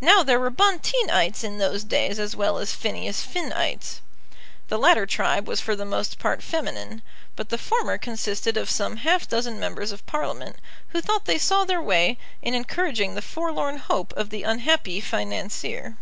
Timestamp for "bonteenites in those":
0.50-1.84